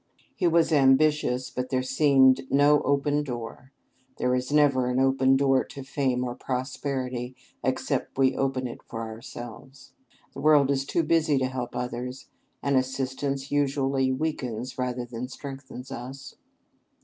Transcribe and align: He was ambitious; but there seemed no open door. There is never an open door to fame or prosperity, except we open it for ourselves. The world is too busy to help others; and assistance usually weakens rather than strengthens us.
He 0.35 0.47
was 0.47 0.71
ambitious; 0.73 1.51
but 1.51 1.69
there 1.69 1.83
seemed 1.83 2.49
no 2.51 2.81
open 2.81 3.21
door. 3.21 3.71
There 4.17 4.33
is 4.33 4.51
never 4.51 4.89
an 4.89 4.99
open 4.99 5.35
door 5.37 5.63
to 5.65 5.83
fame 5.83 6.23
or 6.23 6.33
prosperity, 6.33 7.35
except 7.63 8.17
we 8.17 8.35
open 8.35 8.65
it 8.65 8.81
for 8.81 9.01
ourselves. 9.03 9.93
The 10.33 10.41
world 10.41 10.71
is 10.71 10.85
too 10.87 11.03
busy 11.03 11.37
to 11.37 11.45
help 11.49 11.75
others; 11.75 12.29
and 12.63 12.75
assistance 12.77 13.51
usually 13.51 14.11
weakens 14.11 14.75
rather 14.75 15.05
than 15.05 15.27
strengthens 15.27 15.91
us. 15.91 16.33